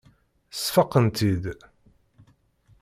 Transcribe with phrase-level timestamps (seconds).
[0.63, 1.43] Sfaqen-tt-id.